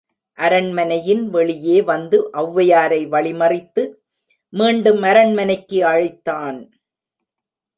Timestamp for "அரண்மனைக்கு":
5.01-5.85